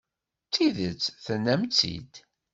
Tidet, 0.53 1.03
tennam-tt-id. 1.25 2.13